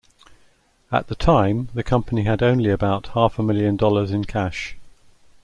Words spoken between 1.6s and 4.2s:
the company had only about half a million dollars